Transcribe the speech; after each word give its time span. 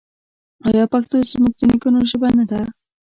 آیا 0.67 0.83
پښتو 0.93 1.15
زموږ 1.31 1.53
د 1.59 1.61
نیکونو 1.69 1.99
ژبه 2.09 2.27
نه 2.37 2.45
ده؟ 2.51 2.61